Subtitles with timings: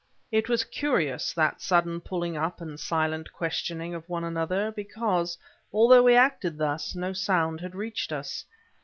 [0.31, 5.37] It was curious that sudden pulling up and silent questioning of one another; because,
[5.71, 8.43] although we acted thus, no sound had reached us.